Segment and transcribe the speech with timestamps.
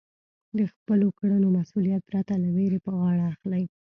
[0.57, 3.63] د خپلو کړنو مسؤلیت پرته له وېرې په غاړه اخلئ.